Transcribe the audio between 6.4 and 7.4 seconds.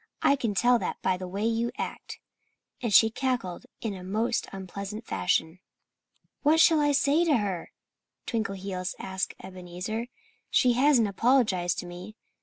"What shall I say to